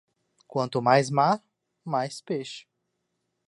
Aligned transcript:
Quanto 0.47 0.81
mais 0.81 1.11
mar, 1.11 1.43
mais 1.85 2.21
peixe. 2.21 2.65